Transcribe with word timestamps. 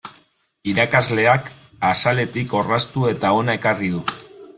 Irakasleak 0.71 1.51
axaletik 1.89 2.55
orraztu 2.61 3.05
eta 3.11 3.33
hona 3.41 3.57
ekarri 3.61 3.91
du. 3.99 4.03